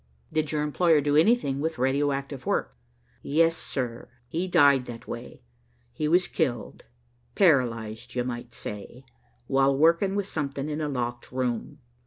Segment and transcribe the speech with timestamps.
[0.33, 2.75] "Did your employer do anything with radio active work?"
[3.21, 4.09] "Yes, sir.
[4.27, 5.43] He died that way.
[5.93, 6.85] He was killed,
[7.35, 9.05] paralysed, you might say,
[9.45, 11.81] while working with something in a locked room.